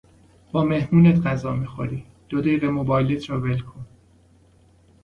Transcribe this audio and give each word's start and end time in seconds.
با 0.51 0.63
مهمونت 0.63 1.27
غذا 1.27 1.55
میخوری 1.55 2.05
دو 2.29 2.41
دقیقه 2.41 2.67
موبایلت 2.69 3.29
رو 3.29 3.39
ول 3.39 3.59
کن 3.59 3.85